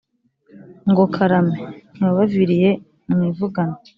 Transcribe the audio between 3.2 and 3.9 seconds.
ivugana.